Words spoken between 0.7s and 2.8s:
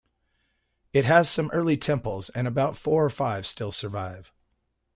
It has some early temples, about